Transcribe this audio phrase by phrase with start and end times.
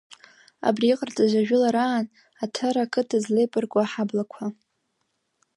[0.67, 2.05] Абри иҟарҵаз ажәылараан
[2.43, 4.45] Аҭара ақыҭа злеибарку аҳаблақәа…